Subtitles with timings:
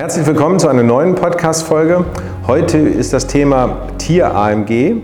[0.00, 2.06] herzlich willkommen zu einer neuen Podcast-Folge.
[2.46, 5.02] Heute ist das Thema Tier-AMG,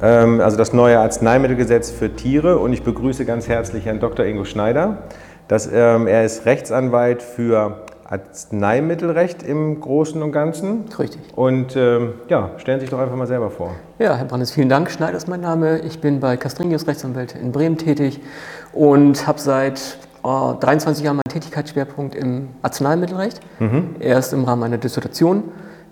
[0.00, 2.56] ähm, also das neue Arzneimittelgesetz für Tiere.
[2.56, 4.24] Und ich begrüße ganz herzlich Herrn Dr.
[4.24, 5.02] Ingo Schneider.
[5.48, 10.84] Das, ähm, er ist Rechtsanwalt für Arzneimittelrecht im Großen und Ganzen.
[10.98, 11.20] Richtig.
[11.36, 13.74] Und ähm, ja, stellen Sie sich doch einfach mal selber vor.
[13.98, 14.90] Ja, Herr Brandes, vielen Dank.
[14.90, 15.80] Schneider ist mein Name.
[15.80, 18.18] Ich bin bei Castringius Rechtsanwälte in Bremen tätig
[18.72, 23.40] und habe seit oh, 23 Jahren meinen Tätigkeitsschwerpunkt im Arzneimittelrecht.
[23.58, 23.96] Mhm.
[24.00, 25.44] Erst im Rahmen meiner Dissertation.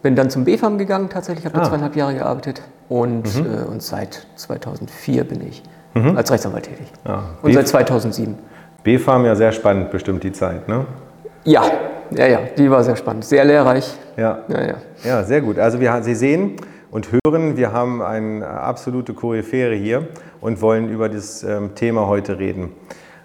[0.02, 1.60] Bin dann zum BFAM gegangen, tatsächlich, habe ah.
[1.60, 3.46] da zweieinhalb Jahre gearbeitet und, mhm.
[3.46, 5.62] äh, und seit 2004 bin ich
[5.94, 6.16] mhm.
[6.16, 6.86] als Rechtsanwalt tätig.
[7.04, 7.14] Ja.
[7.14, 7.22] Ah.
[7.42, 8.34] Und seit 2007.
[8.82, 10.86] BFAM ja sehr spannend, bestimmt die Zeit, ne?
[11.44, 11.64] Ja,
[12.10, 13.94] ja, ja, die war sehr spannend, sehr lehrreich.
[14.16, 14.74] Ja, ja, ja.
[15.04, 15.58] ja sehr gut.
[15.58, 16.56] Also wir, Sie sehen
[16.90, 20.08] und hören, wir haben eine absolute Koryphäre hier
[20.40, 22.72] und wollen über das ähm, Thema heute reden.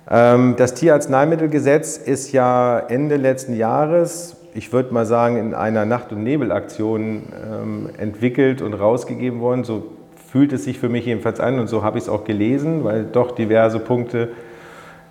[0.09, 6.11] Ähm, das Tierarzneimittelgesetz ist ja Ende letzten Jahres, ich würde mal sagen, in einer Nacht-
[6.11, 9.63] und Nebelaktion ähm, entwickelt und rausgegeben worden.
[9.63, 9.91] So
[10.31, 13.03] fühlt es sich für mich jedenfalls an und so habe ich es auch gelesen, weil
[13.03, 14.29] doch diverse Punkte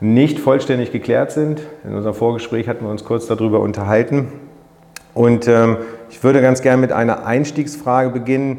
[0.00, 1.62] nicht vollständig geklärt sind.
[1.84, 4.28] In unserem Vorgespräch hatten wir uns kurz darüber unterhalten.
[5.14, 5.78] Und ähm,
[6.10, 8.58] ich würde ganz gerne mit einer Einstiegsfrage beginnen.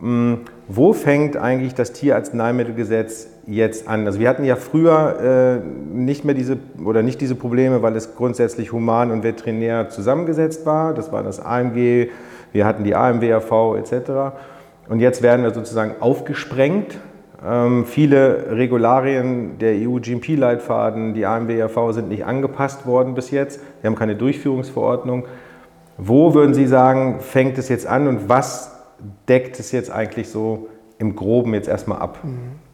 [0.00, 4.06] Hm, wo fängt eigentlich das Tierarzneimittelgesetz jetzt an?
[4.06, 8.14] Also wir hatten ja früher äh, nicht mehr diese oder nicht diese Probleme, weil es
[8.14, 10.94] grundsätzlich human und veterinär zusammengesetzt war.
[10.94, 12.08] Das war das AMG,
[12.52, 14.36] wir hatten die AMWAV etc.
[14.88, 16.98] Und jetzt werden wir sozusagen aufgesprengt
[17.46, 23.60] ähm, viele Regularien der EU-GMP-Leitfaden, die AMWRV, sind nicht angepasst worden bis jetzt.
[23.80, 25.26] Wir haben keine Durchführungsverordnung.
[25.96, 28.77] Wo würden Sie sagen, fängt es jetzt an und was
[29.28, 30.68] deckt es jetzt eigentlich so
[30.98, 32.18] im Groben jetzt erstmal ab?
[32.24, 32.68] Mhm.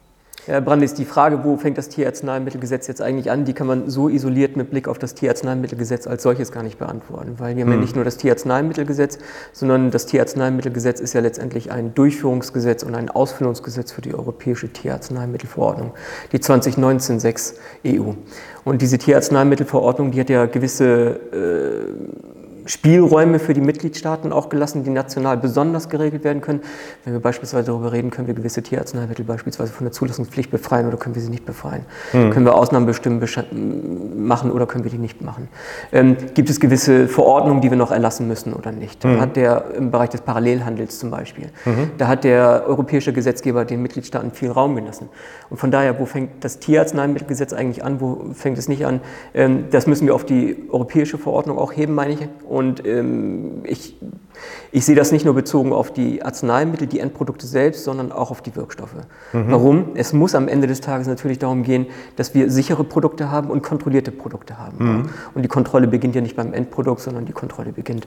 [0.47, 4.11] Herr Brandis, die Frage, wo fängt das Tierarzneimittelgesetz jetzt eigentlich an, die kann man so
[4.11, 7.37] isoliert mit Blick auf das Tierarzneimittelgesetz als solches gar nicht beantworten.
[7.39, 7.81] Weil wir haben ja hm.
[7.81, 9.19] nicht nur das Tierarzneimittelgesetz,
[9.53, 15.93] sondern das Tierarzneimittelgesetz ist ja letztendlich ein Durchführungsgesetz und ein Ausführungsgesetz für die Europäische Tierarzneimittelverordnung,
[16.33, 17.55] die 2019-6
[17.87, 18.13] EU.
[18.65, 22.34] Und diese Tierarzneimittelverordnung, die hat ja gewisse äh,
[22.67, 26.61] Spielräume für die Mitgliedstaaten auch gelassen, die national besonders geregelt werden können.
[27.05, 30.97] Wenn wir beispielsweise darüber reden, können wir gewisse Tierarzneimittel beispielsweise von der Zulassungspflicht befreien oder
[30.97, 31.85] können wir sie nicht befreien?
[32.13, 32.31] Mhm.
[32.31, 33.21] Können wir Ausnahmen bestimmen
[34.17, 35.49] machen oder können wir die nicht machen?
[35.93, 39.05] Ähm, gibt es gewisse Verordnungen, die wir noch erlassen müssen oder nicht?
[39.05, 39.21] Mhm.
[39.21, 41.91] Hat der im Bereich des Parallelhandels zum Beispiel, mhm.
[41.99, 45.09] da hat der europäische Gesetzgeber den Mitgliedstaaten viel Raum gelassen.
[45.51, 49.01] Und von daher, wo fängt das Tierarzneimittelgesetz eigentlich an, wo fängt es nicht an?
[49.35, 53.97] Ähm, das müssen wir auf die europäische Verordnung auch heben, meine ich und ähm, ich,
[54.71, 58.43] ich sehe das nicht nur bezogen auf die Arzneimittel, die Endprodukte selbst, sondern auch auf
[58.43, 58.95] die Wirkstoffe.
[59.33, 59.47] Mhm.
[59.49, 59.85] Warum?
[59.97, 63.65] Es muss am Ende des Tages natürlich darum gehen, dass wir sichere Produkte haben und
[63.65, 64.77] kontrollierte Produkte haben.
[64.79, 65.09] Mhm.
[65.35, 68.07] Und die Kontrolle beginnt ja nicht beim Endprodukt, sondern die Kontrolle beginnt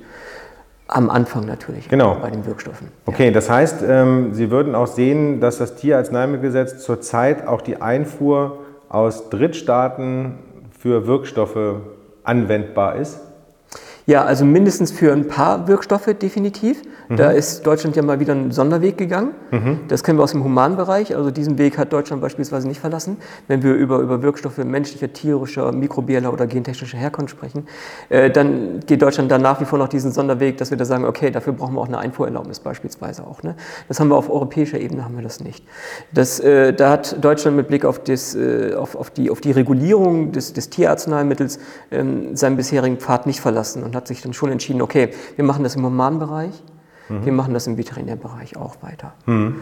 [0.88, 2.16] am Anfang natürlich genau.
[2.22, 2.88] bei den Wirkstoffen.
[3.06, 3.32] Okay, ja.
[3.32, 9.30] das heißt, ähm, Sie würden auch sehen, dass das Tierarzneimittelgesetz zurzeit auch die Einfuhr aus
[9.30, 10.36] Drittstaaten
[10.80, 11.82] für Wirkstoffe
[12.24, 13.27] anwendbar ist?
[14.10, 16.82] Ja, also mindestens für ein paar Wirkstoffe definitiv.
[17.10, 17.18] Mhm.
[17.18, 19.32] Da ist Deutschland ja mal wieder einen Sonderweg gegangen.
[19.52, 19.82] Mhm.
[19.90, 21.14] Das kennen wir aus dem Humanbereich.
[21.14, 23.18] Also diesen Weg hat Deutschland beispielsweise nicht verlassen.
[23.50, 27.68] Wenn wir über, über Wirkstoffe menschlicher, tierischer, mikrobieller oder gentechnischer Herkunft sprechen,
[28.08, 31.04] äh, dann geht Deutschland da nach wie vor noch diesen Sonderweg, dass wir da sagen,
[31.04, 33.44] okay, dafür brauchen wir auch eine Einfuhrerlaubnis beispielsweise auch.
[33.44, 33.58] Ne?
[33.90, 35.66] Das haben wir auf europäischer Ebene haben wir das nicht.
[36.14, 39.52] Das, äh, da hat Deutschland mit Blick auf, das, äh, auf, auf, die, auf die
[39.52, 41.60] Regulierung des, des Tierarzneimittels
[41.92, 45.64] ähm, seinen bisherigen Pfad nicht verlassen und hat sich dann schon entschieden, okay, wir machen
[45.64, 46.64] das im Humanbereich,
[47.10, 47.26] mhm.
[47.26, 49.14] wir machen das im Veterinärbereich auch weiter.
[49.26, 49.56] Mhm.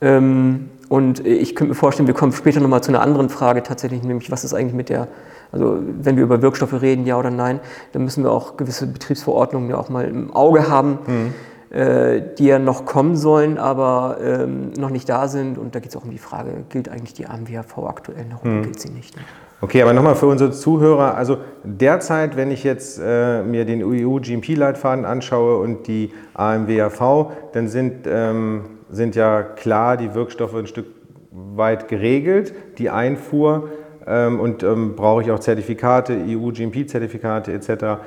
[0.00, 4.02] Ähm, und ich könnte mir vorstellen, wir kommen später nochmal zu einer anderen Frage tatsächlich,
[4.02, 5.08] nämlich was ist eigentlich mit der,
[5.52, 7.60] also wenn wir über Wirkstoffe reden, ja oder nein,
[7.92, 10.98] dann müssen wir auch gewisse Betriebsverordnungen ja auch mal im Auge haben.
[11.06, 11.34] Mhm
[11.70, 15.58] äh, die ja noch kommen sollen, aber ähm, noch nicht da sind.
[15.58, 18.52] Und da geht es auch um die Frage, gilt eigentlich die AMWHV aktuell noch oder
[18.52, 18.62] mhm.
[18.62, 19.16] gilt sie nicht?
[19.16, 19.22] Ne?
[19.62, 25.06] Okay, aber nochmal für unsere Zuhörer, also derzeit, wenn ich jetzt äh, mir den EU-GMP-Leitfaden
[25.06, 30.86] anschaue und die AMWAV, dann sind, ähm, sind ja klar die Wirkstoffe ein Stück
[31.30, 33.70] weit geregelt, die Einfuhr
[34.06, 38.02] ähm, und ähm, brauche ich auch Zertifikate, EU-GMP-Zertifikate etc.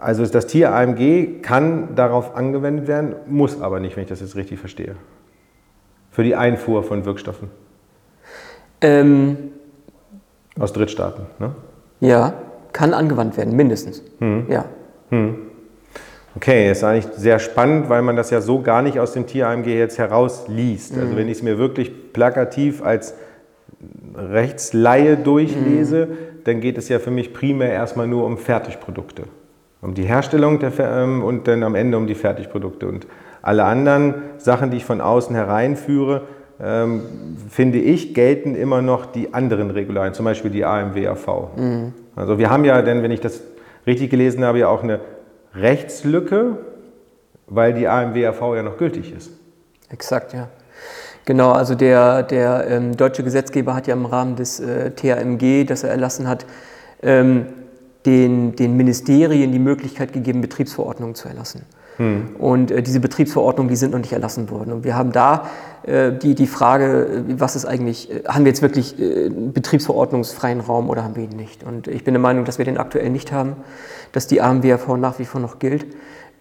[0.00, 4.34] Also das Tier AMG kann darauf angewendet werden, muss aber nicht, wenn ich das jetzt
[4.34, 4.96] richtig verstehe.
[6.10, 7.50] Für die Einfuhr von Wirkstoffen.
[8.80, 9.52] Ähm
[10.60, 11.52] aus Drittstaaten, ne?
[12.00, 12.34] Ja,
[12.72, 14.02] kann angewandt werden, mindestens.
[14.20, 14.46] Hm.
[14.48, 14.64] Ja.
[15.10, 15.36] Hm.
[16.36, 19.66] Okay, ist eigentlich sehr spannend, weil man das ja so gar nicht aus dem Tier-AMG
[19.66, 20.92] jetzt herausliest.
[20.92, 21.06] Also mhm.
[21.06, 23.14] Also wenn ich es mir wirklich plakativ als
[24.14, 26.16] Rechtsleihe durchlese, mhm.
[26.44, 29.24] dann geht es ja für mich primär erstmal nur um Fertigprodukte.
[29.82, 32.86] Um die Herstellung der, ähm, und dann am Ende um die Fertigprodukte.
[32.86, 33.06] Und
[33.42, 36.22] alle anderen Sachen, die ich von außen hereinführe,
[36.62, 37.02] ähm,
[37.48, 41.56] finde ich, gelten immer noch die anderen Regularien, zum Beispiel die AMWAV.
[41.56, 41.94] Mhm.
[42.16, 43.40] Also wir haben ja, denn wenn ich das
[43.86, 45.00] richtig gelesen habe, ja auch eine
[45.54, 46.58] Rechtslücke,
[47.46, 49.30] weil die AMWAV ja noch gültig ist.
[49.88, 50.48] Exakt, ja.
[51.24, 55.84] Genau, also der, der ähm, deutsche Gesetzgeber hat ja im Rahmen des äh, THMG, das
[55.84, 56.46] er erlassen hat,
[57.02, 57.46] ähm,
[58.06, 61.66] den, den Ministerien die Möglichkeit gegeben, Betriebsverordnungen zu erlassen.
[61.96, 62.36] Hm.
[62.38, 64.72] Und äh, diese Betriebsverordnungen, die sind noch nicht erlassen worden.
[64.72, 65.48] Und wir haben da
[65.82, 70.60] äh, die, die Frage, äh, was ist eigentlich, äh, haben wir jetzt wirklich äh, betriebsverordnungsfreien
[70.60, 71.64] Raum oder haben wir ihn nicht?
[71.64, 73.56] Und ich bin der Meinung, dass wir den aktuell nicht haben,
[74.12, 75.86] dass die AMWRV nach wie vor noch gilt.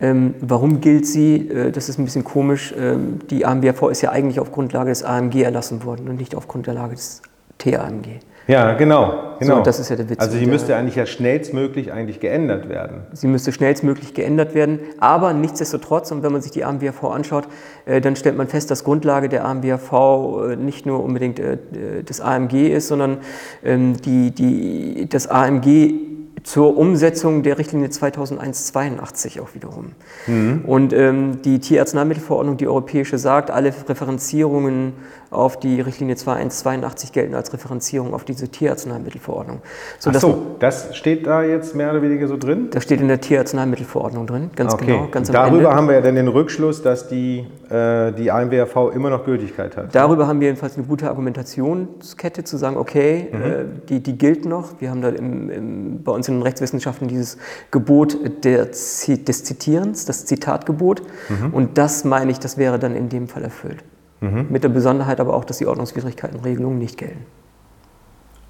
[0.01, 1.49] Ähm, warum gilt sie?
[1.49, 2.73] Äh, das ist ein bisschen komisch.
[2.77, 6.47] Ähm, die AMWRV ist ja eigentlich auf Grundlage des AMG erlassen worden und nicht auf
[6.47, 7.21] Grundlage des
[7.57, 8.19] TAMG.
[8.49, 9.35] Ja, genau.
[9.39, 9.57] genau.
[9.57, 10.19] So, das ist ja der Witz.
[10.19, 13.03] Also sie müsste eigentlich ja schnellstmöglich eigentlich geändert werden.
[13.13, 17.47] Sie müsste schnellstmöglich geändert werden, aber nichtsdestotrotz, und wenn man sich die AMBAV anschaut,
[17.85, 21.57] äh, dann stellt man fest, dass Grundlage der AMBAV äh, nicht nur unbedingt äh,
[22.03, 23.19] das AMG ist, sondern
[23.63, 26.09] ähm, die, die, das AMG
[26.43, 29.91] zur Umsetzung der Richtlinie 2001-82 auch wiederum.
[30.27, 30.63] Mhm.
[30.65, 34.93] Und ähm, die Tierarzneimittelverordnung, die europäische, sagt, alle Referenzierungen
[35.31, 39.61] auf die Richtlinie 2182 gelten als Referenzierung auf diese Tierarzneimittelverordnung.
[39.99, 42.69] So, Ach so, das steht da jetzt mehr oder weniger so drin?
[42.71, 44.85] Das steht in der Tierarzneimittelverordnung drin, ganz okay.
[44.87, 45.07] genau.
[45.11, 45.75] Ganz Darüber Ende.
[45.75, 49.93] haben wir ja dann den Rückschluss, dass die, äh, die AMWRV immer noch Gültigkeit hat.
[49.93, 53.41] Darüber haben wir jedenfalls eine gute Argumentationskette zu sagen, okay, mhm.
[53.41, 54.81] äh, die, die gilt noch.
[54.81, 57.37] Wir haben da im, im, bei uns in den Rechtswissenschaften dieses
[57.69, 61.03] Gebot der, des Zitierens, das Zitatgebot.
[61.29, 61.53] Mhm.
[61.53, 63.83] Und das meine ich, das wäre dann in dem Fall erfüllt.
[64.21, 64.47] Mhm.
[64.49, 67.25] Mit der Besonderheit aber auch, dass die Ordnungswidrigkeitenregelungen nicht gelten.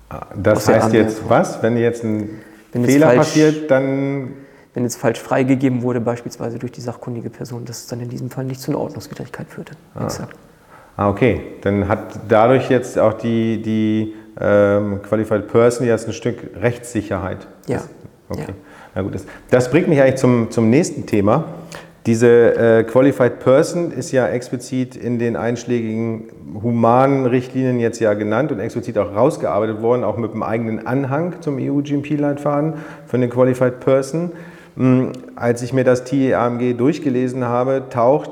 [0.09, 1.61] Ah, das heißt jetzt was?
[1.61, 4.33] Wenn jetzt ein wenn Fehler falsch, passiert, dann.
[4.73, 8.29] Wenn jetzt falsch freigegeben wurde, beispielsweise durch die sachkundige Person, dass es dann in diesem
[8.29, 9.73] Fall nicht zu einer Ordnungswidrigkeit führte.
[9.95, 10.05] Ah.
[10.05, 10.35] Exakt.
[10.95, 11.41] Ah, okay.
[11.61, 17.47] Dann hat dadurch jetzt auch die, die ähm, Qualified Person jetzt ein Stück Rechtssicherheit.
[17.67, 17.81] Ja.
[18.29, 18.41] Okay.
[18.47, 18.53] Ja.
[18.95, 21.45] Na gut, das, das bringt mich eigentlich zum, zum nächsten Thema.
[22.05, 26.29] Diese äh, Qualified Person ist ja explizit in den einschlägigen
[26.63, 31.41] humanen Richtlinien jetzt ja genannt und explizit auch rausgearbeitet worden, auch mit einem eigenen Anhang
[31.41, 32.75] zum EU-GMP-Leitfaden
[33.05, 34.31] für eine Qualified Person.
[34.77, 38.31] Hm, als ich mir das TEAMG durchgelesen habe, taucht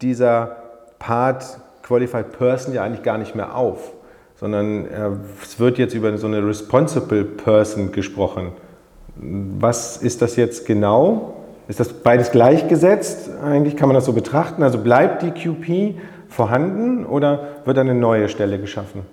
[0.00, 0.56] dieser
[0.98, 3.92] Part Qualified Person ja eigentlich gar nicht mehr auf,
[4.36, 5.10] sondern äh,
[5.42, 8.52] es wird jetzt über so eine Responsible Person gesprochen.
[9.16, 11.41] Was ist das jetzt genau?
[11.72, 13.30] Ist das beides gleichgesetzt?
[13.42, 14.62] Eigentlich kann man das so betrachten.
[14.62, 15.98] Also bleibt die QP
[16.28, 19.06] vorhanden oder wird eine neue Stelle geschaffen?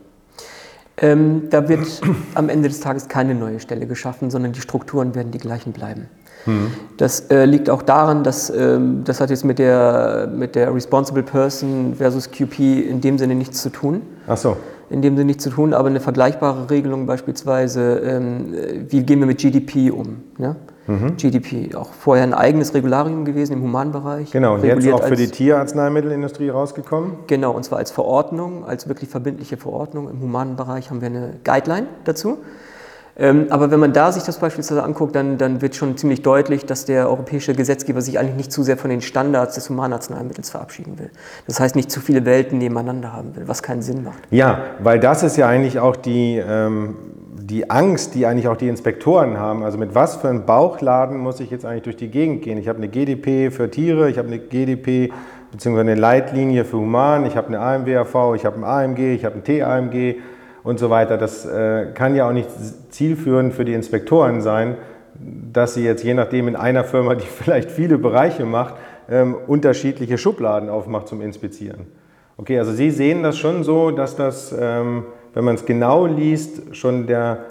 [0.97, 1.87] Ähm, da wird
[2.35, 6.09] am Ende des Tages keine neue Stelle geschaffen, sondern die Strukturen werden die gleichen bleiben.
[6.43, 6.71] Hm.
[6.97, 11.23] Das äh, liegt auch daran, dass ähm, das hat jetzt mit der, mit der Responsible
[11.23, 14.01] Person versus QP in dem Sinne nichts zu tun.
[14.27, 14.57] Ach so.
[14.89, 18.53] In dem Sinne nichts zu tun, aber eine vergleichbare Regelung beispielsweise, ähm,
[18.89, 20.23] wie gehen wir mit GDP um?
[20.37, 20.57] Ja?
[20.89, 21.17] Mhm.
[21.17, 21.75] GDP.
[21.75, 24.31] Auch vorher ein eigenes Regularium gewesen im Humanbereich.
[24.31, 27.17] Genau, und jetzt auch für die Tierarzneimittelindustrie rausgekommen?
[27.27, 30.09] Genau, und zwar als Verordnung, als wirklich verbindliche Verordnung.
[30.09, 32.39] Im humanen Bereich haben wir eine Guideline dazu.
[33.19, 36.65] Ähm, aber wenn man da sich das beispielsweise anguckt, dann, dann wird schon ziemlich deutlich,
[36.65, 40.97] dass der europäische Gesetzgeber sich eigentlich nicht zu sehr von den Standards des Humanarzneimittels verabschieden
[40.97, 41.09] will.
[41.45, 44.19] Das heißt, nicht zu viele Welten nebeneinander haben will, was keinen Sinn macht.
[44.31, 46.95] Ja, weil das ist ja eigentlich auch die, ähm,
[47.49, 49.63] die Angst, die eigentlich auch die Inspektoren haben.
[49.63, 52.59] Also mit was für einem Bauchladen muss ich jetzt eigentlich durch die Gegend gehen?
[52.59, 55.11] Ich habe eine GDP für Tiere, ich habe eine GDP
[55.51, 55.79] bzw.
[55.79, 59.43] eine Leitlinie für Human, ich habe eine AMWAV, ich habe ein AMG, ich habe ein
[59.43, 60.17] TAMG
[60.63, 61.17] und so weiter.
[61.17, 62.49] Das äh, kann ja auch nicht
[62.89, 64.77] zielführend für die Inspektoren sein,
[65.15, 68.75] dass sie jetzt je nachdem in einer Firma, die vielleicht viele Bereiche macht,
[69.09, 71.87] ähm, unterschiedliche Schubladen aufmacht zum Inspizieren.
[72.37, 75.03] Okay, also Sie sehen das schon so, dass das, ähm,
[75.33, 77.45] wenn man es genau liest, schon der,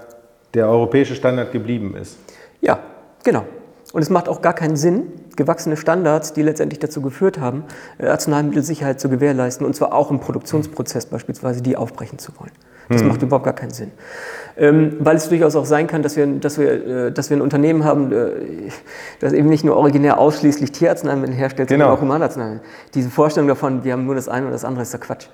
[0.55, 2.19] der europäische Standard geblieben ist.
[2.61, 2.81] Ja,
[3.25, 3.45] genau.
[3.93, 7.65] Und es macht auch gar keinen Sinn, gewachsene Standards, die letztendlich dazu geführt haben,
[7.99, 12.53] äh, Arzneimittelsicherheit zu gewährleisten, und zwar auch im Produktionsprozess beispielsweise, die aufbrechen zu wollen.
[12.89, 13.09] Das mhm.
[13.09, 13.93] macht überhaupt gar keinen Sinn.
[14.57, 17.43] Ähm, weil es durchaus auch sein kann, dass wir, dass wir, äh, dass wir ein
[17.43, 18.31] Unternehmen haben, äh,
[19.21, 21.85] das eben nicht nur originär ausschließlich Tierarzneimittel herstellt, genau.
[21.85, 22.63] sondern auch Humanarzneimittel.
[22.95, 25.29] Diese Vorstellung davon, wir haben nur das eine oder das andere, ist der Quatsch.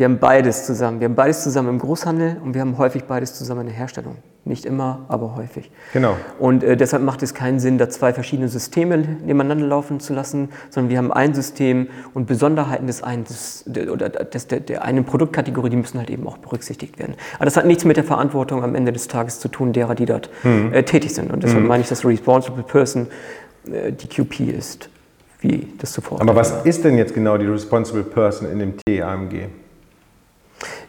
[0.00, 0.98] Wir haben beides zusammen.
[1.00, 4.16] Wir haben beides zusammen im Großhandel und wir haben häufig beides zusammen in der Herstellung.
[4.46, 5.70] Nicht immer, aber häufig.
[5.92, 6.16] Genau.
[6.38, 10.48] Und äh, deshalb macht es keinen Sinn, da zwei verschiedene Systeme nebeneinander laufen zu lassen,
[10.70, 15.04] sondern wir haben ein System und Besonderheiten des einen, des, oder des, der, der einen
[15.04, 17.16] Produktkategorie, die müssen halt eben auch berücksichtigt werden.
[17.36, 20.06] Aber das hat nichts mit der Verantwortung am Ende des Tages zu tun, derer, die
[20.06, 20.72] dort mhm.
[20.72, 21.30] äh, tätig sind.
[21.30, 21.68] Und deshalb mhm.
[21.68, 23.08] meine ich, dass Responsible Person
[23.70, 24.88] äh, die QP ist,
[25.40, 26.22] wie das zuvor.
[26.22, 29.50] Aber was ist denn jetzt genau die Responsible Person in dem TAMG?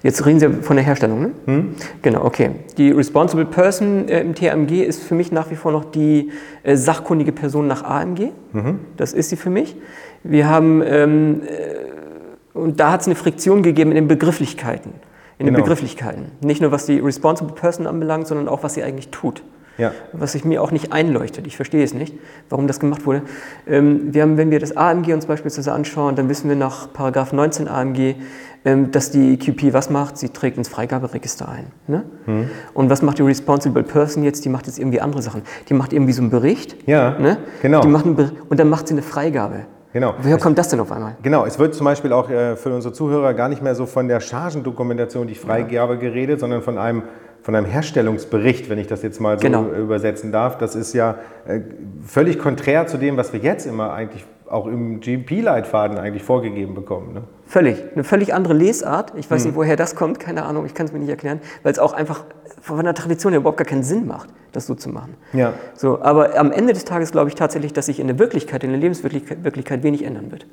[0.04, 1.32] Jetzt reden Sie von der Herstellung, ne?
[1.46, 1.75] Hm?
[2.01, 2.51] Genau, okay.
[2.78, 6.32] Die Responsible Person äh, im TAMG ist für mich nach wie vor noch die
[6.63, 8.32] äh, sachkundige Person nach AMG.
[8.54, 8.80] Mhm.
[8.98, 9.75] Das ist sie für mich.
[10.24, 14.94] Wir haben, ähm, äh, und da hat es eine Friktion gegeben in den Begrifflichkeiten.
[15.38, 15.58] In genau.
[15.58, 16.25] den Begrifflichkeiten.
[16.42, 19.44] Nicht nur was die Responsible Person anbelangt, sondern auch was sie eigentlich tut.
[19.78, 19.94] Ja.
[20.13, 21.48] Was sich mir auch nicht einleuchtet.
[21.48, 22.13] Ich verstehe es nicht,
[22.50, 23.24] warum das gemacht wurde.
[23.66, 27.34] Ähm, wir haben, wenn wir das AMG uns beispielsweise anschauen, dann wissen wir nach Paragraph
[27.34, 28.16] 19 AMG,
[28.63, 30.18] dass die QP was macht?
[30.18, 31.68] Sie trägt ins Freigaberegister ein.
[31.88, 32.03] Ne?
[32.27, 32.50] Mhm.
[32.74, 34.46] Und was macht die Responsible Person jetzt?
[34.46, 35.41] Die macht jetzt irgendwie andere Sachen.
[35.70, 36.75] Die macht irgendwie so einen Bericht.
[36.88, 37.38] Ja, ne?
[37.62, 37.82] genau.
[37.82, 39.65] Die macht einen und dann macht sie eine Freigabe.
[39.94, 40.13] Genau.
[40.22, 41.18] Woher kommt das denn auf einmal?
[41.22, 44.08] Genau, es wird zum Beispiel auch äh, für unsere Zuhörer gar nicht mehr so von
[44.08, 47.03] der Chargendokumentation, die Freigabe geredet, sondern von einem
[47.41, 49.65] von einem Herstellungsbericht, wenn ich das jetzt mal so genau.
[49.65, 50.60] übersetzen darf.
[50.60, 51.15] Das ist ja
[51.48, 51.62] äh,
[52.06, 57.13] völlig konträr zu dem, was wir jetzt immer eigentlich auch im GMP-Leitfaden eigentlich vorgegeben bekommen.
[57.13, 57.24] Ne?
[57.51, 57.84] Völlig.
[57.93, 59.12] Eine völlig andere Lesart.
[59.17, 59.50] Ich weiß hm.
[59.50, 61.91] nicht, woher das kommt, keine Ahnung, ich kann es mir nicht erklären, weil es auch
[61.91, 62.24] einfach
[62.62, 65.17] von der Tradition her überhaupt gar keinen Sinn macht, das so zu machen.
[65.34, 65.51] Ja.
[65.75, 68.70] So, aber am Ende des Tages glaube ich tatsächlich, dass sich in der Wirklichkeit, in
[68.70, 70.46] der Lebenswirklichkeit wenig ändern wird.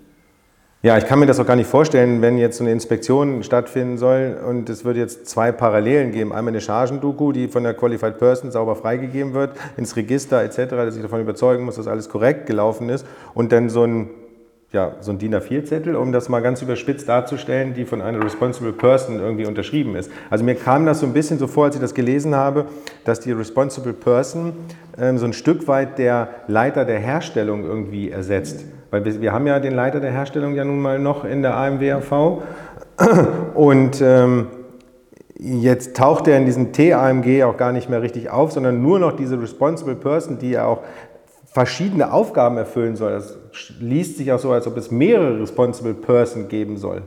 [0.82, 3.96] Ja, ich kann mir das auch gar nicht vorstellen, wenn jetzt so eine Inspektion stattfinden
[3.96, 6.32] soll und es wird jetzt zwei Parallelen geben.
[6.32, 10.96] Einmal eine Chargendoku, die von der Qualified Person sauber freigegeben wird, ins Register etc., dass
[10.96, 14.10] ich davon überzeugen muss, dass alles korrekt gelaufen ist und dann so ein
[14.70, 18.72] ja, so ein DIN A4-Zettel, um das mal ganz überspitzt darzustellen, die von einer Responsible
[18.72, 20.10] Person irgendwie unterschrieben ist.
[20.28, 22.66] Also mir kam das so ein bisschen so vor, als ich das gelesen habe,
[23.04, 24.52] dass die Responsible Person
[24.98, 28.66] ähm, so ein Stück weit der Leiter der Herstellung irgendwie ersetzt.
[28.90, 31.56] Weil wir, wir, haben ja den Leiter der Herstellung ja nun mal noch in der
[31.56, 32.42] AMWAV
[33.54, 34.48] und ähm,
[35.40, 39.12] Jetzt taucht er in diesem TAMG auch gar nicht mehr richtig auf, sondern nur noch
[39.12, 40.80] diese Responsible Person, die ja auch
[41.46, 43.12] verschiedene Aufgaben erfüllen soll.
[43.12, 43.38] Das
[43.80, 47.02] liest sich auch so, als ob es mehrere Responsible Person geben soll.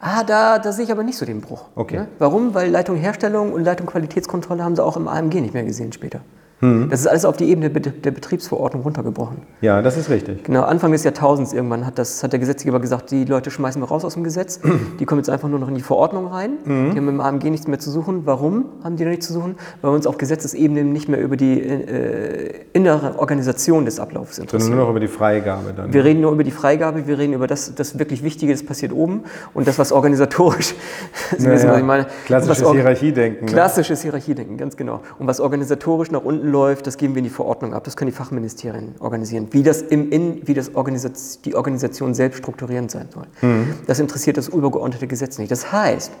[0.00, 1.66] Ah, da, da sehe ich aber nicht so den Bruch.
[1.74, 1.96] Okay.
[1.96, 2.08] Ne?
[2.18, 2.54] Warum?
[2.54, 6.20] Weil Leitung Herstellung und Leitung Qualitätskontrolle haben sie auch im AMG nicht mehr gesehen später.
[6.60, 6.90] Mhm.
[6.90, 9.38] Das ist alles auf die Ebene der Betriebsverordnung runtergebrochen.
[9.60, 10.44] Ja, das ist richtig.
[10.44, 13.88] Genau, Anfang des Jahrtausends irgendwann hat, das, hat der Gesetzgeber gesagt, die Leute schmeißen wir
[13.88, 14.60] raus aus dem Gesetz,
[15.00, 16.90] die kommen jetzt einfach nur noch in die Verordnung rein, mhm.
[16.92, 18.22] die haben im AMG nichts mehr zu suchen.
[18.26, 19.56] Warum haben die da nichts zu suchen?
[19.80, 24.60] Weil wir uns auf Gesetzesebene nicht mehr über die äh, innere Organisation des Ablaufs interessieren.
[24.60, 25.92] Sondern nur noch über die Freigabe dann.
[25.92, 28.92] Wir reden nur über die Freigabe, wir reden über das, das wirklich Wichtige, das passiert
[28.92, 29.24] oben
[29.54, 30.74] und das, was organisatorisch,
[31.36, 32.06] Sie naja, wissen, was ich meine.
[32.26, 33.46] Klassisches Hierarchiedenken.
[33.46, 33.52] Ne?
[33.52, 35.00] Klassisches Hierarchiedenken, ganz genau.
[35.18, 37.84] Und was organisatorisch nach unten läuft, das geben wir in die Verordnung ab.
[37.84, 39.48] Das können die Fachministerien organisieren.
[39.50, 43.26] Wie das, im, in, wie das Organisation, die Organisation selbst strukturierend sein soll.
[43.40, 43.74] Mhm.
[43.86, 45.50] Das interessiert das übergeordnete Gesetz nicht.
[45.50, 46.12] Das heißt,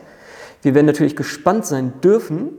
[0.62, 2.50] wir werden natürlich gespannt sein dürfen,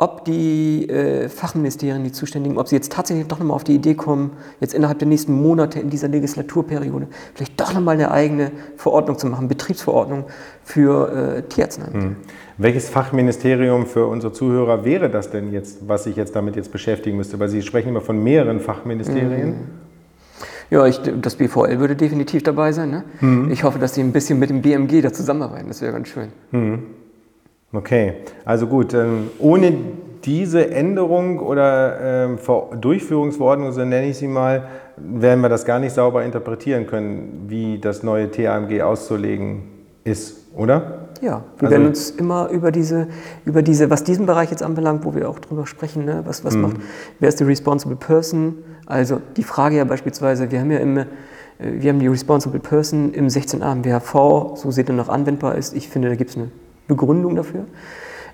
[0.00, 3.94] ob die äh, Fachministerien, die Zuständigen, ob sie jetzt tatsächlich doch nochmal auf die Idee
[3.94, 9.18] kommen, jetzt innerhalb der nächsten Monate in dieser Legislaturperiode vielleicht doch nochmal eine eigene Verordnung
[9.18, 10.24] zu machen, Betriebsverordnung
[10.62, 12.10] für äh, Tierarzneimittel.
[12.10, 12.16] Hm.
[12.58, 17.16] Welches Fachministerium für unsere Zuhörer wäre das denn jetzt, was sich jetzt damit jetzt beschäftigen
[17.16, 17.40] müsste?
[17.40, 19.48] Weil Sie sprechen immer von mehreren Fachministerien.
[19.48, 19.56] Hm.
[20.70, 22.90] Ja, ich, das BVL würde definitiv dabei sein.
[22.90, 23.04] Ne?
[23.20, 23.50] Mhm.
[23.50, 25.68] Ich hoffe, dass Sie ein bisschen mit dem BMG da zusammenarbeiten.
[25.68, 26.28] Das wäre ganz schön.
[27.72, 28.14] Okay,
[28.46, 29.72] also gut, ähm, ohne
[30.24, 32.38] diese Änderung oder ähm,
[32.80, 37.78] Durchführungsverordnung, so nenne ich sie mal, werden wir das gar nicht sauber interpretieren können, wie
[37.78, 39.64] das neue TAMG auszulegen
[40.04, 41.08] ist, oder?
[41.20, 43.08] Ja, wir also, werden uns immer über diese,
[43.44, 46.54] über diese, was diesen Bereich jetzt anbelangt, wo wir auch drüber sprechen, ne, was, was
[46.54, 46.62] mhm.
[46.62, 46.76] macht,
[47.20, 48.56] wer ist die Responsible Person?
[48.86, 51.06] Also die Frage ja beispielsweise, wir haben ja immer,
[51.58, 55.76] wir haben die Responsible Person im 16a im WHV, so seht ihr noch anwendbar ist.
[55.76, 56.50] Ich finde, da gibt es eine
[56.88, 57.66] Begründung dafür.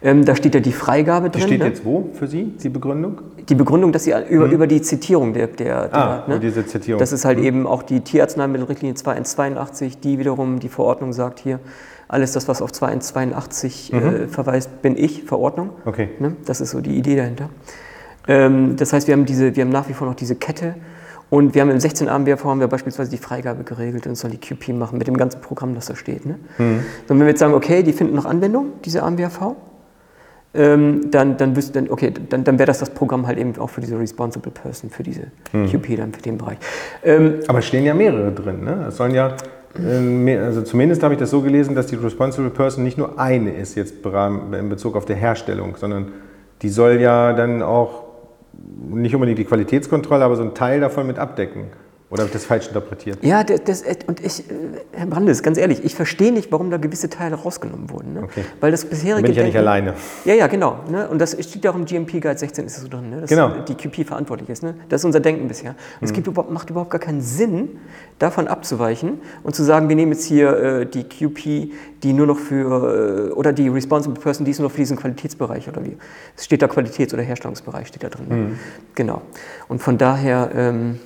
[0.03, 1.43] Ähm, da steht ja die Freigabe drin.
[1.43, 1.67] Die steht ne?
[1.67, 3.21] jetzt wo für Sie, die Begründung?
[3.49, 4.53] Die Begründung, dass Sie über, mhm.
[4.53, 6.41] über die Zitierung der, der, der ah, ne?
[6.41, 6.99] diese Zitierung.
[6.99, 7.45] Das ist halt mhm.
[7.45, 11.59] eben auch die Tierarzneimittelrichtlinie 2182, die wiederum die Verordnung sagt hier,
[12.07, 14.07] alles das, was auf 2182 äh, mhm.
[14.07, 15.71] äh, verweist, bin ich, Verordnung.
[15.87, 16.11] Okay.
[16.19, 16.37] Ne?
[16.45, 17.49] Das ist so die Idee dahinter.
[18.29, 20.75] Ähm, das heißt, wir haben, diese, wir haben nach wie vor noch diese Kette
[21.31, 24.39] und wir haben im 16 AMBRV haben wir beispielsweise die Freigabe geregelt und soll die
[24.39, 26.27] QP machen mit dem ganzen Programm, das da steht.
[26.27, 26.39] Ne?
[26.59, 26.65] Mhm.
[26.75, 29.57] Und wenn wir jetzt sagen, okay, die finden noch Anwendung, diese AMBRV,
[30.55, 33.81] ähm, dann, dann, dann, okay, dann, dann wäre das das Programm halt eben auch für
[33.81, 35.67] diese Responsible Person, für diese mhm.
[35.67, 36.59] QP dann, für den Bereich.
[37.03, 38.87] Ähm, Aber es stehen ja mehrere drin, ne?
[38.89, 39.35] Es sollen ja
[39.77, 43.53] äh, also zumindest habe ich das so gelesen, dass die Responsible Person nicht nur eine
[43.53, 46.13] ist jetzt in Bezug auf die Herstellung, sondern
[46.63, 48.04] die soll ja dann auch
[48.91, 51.67] nicht unbedingt die Qualitätskontrolle, aber so einen Teil davon mit abdecken.
[52.15, 53.19] Oder habe ich das falsch interpretiert?
[53.23, 54.53] Ja, das, das, und ich, äh,
[54.93, 58.13] Herr Brandes, ganz ehrlich, ich verstehe nicht, warum da gewisse Teile rausgenommen wurden.
[58.15, 58.23] Ne?
[58.23, 58.45] Okay.
[58.61, 59.23] Weil das bisherige.
[59.23, 59.95] Bin ich ja nicht Denken- alleine.
[60.25, 60.79] Ja, ja, genau.
[60.89, 61.09] Ne?
[61.09, 63.21] Und das steht ja auch im GMP Guide 16 ist es so drin, ne?
[63.23, 63.49] dass Genau.
[63.67, 64.63] die QP verantwortlich ist.
[64.63, 64.77] Ne?
[64.89, 65.71] Das ist unser Denken bisher.
[66.01, 67.81] Und es gibt überhaupt, macht überhaupt gar keinen Sinn,
[68.21, 71.73] davon abzuweichen und zu sagen, wir nehmen jetzt hier äh, die QP,
[72.05, 74.97] die nur noch für, äh, oder die Responsible Person, die ist nur noch für diesen
[74.97, 75.97] Qualitätsbereich oder wie.
[76.37, 78.29] Es steht da Qualitäts- oder Herstellungsbereich, steht da drin.
[78.29, 78.51] Ne?
[78.95, 79.23] Genau.
[79.67, 81.01] Und von daher, ähm,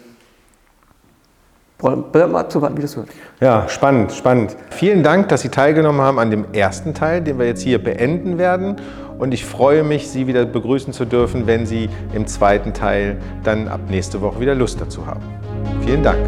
[1.78, 3.08] bleibt mal abzuwarten, wie das wird.
[3.40, 4.56] Ja, spannend, spannend.
[4.70, 8.38] Vielen Dank, dass Sie teilgenommen haben an dem ersten Teil, den wir jetzt hier beenden
[8.38, 8.76] werden.
[9.18, 13.68] Und ich freue mich, Sie wieder begrüßen zu dürfen, wenn Sie im zweiten Teil dann
[13.68, 15.22] ab nächste Woche wieder Lust dazu haben.
[15.84, 16.18] Vielen Dank.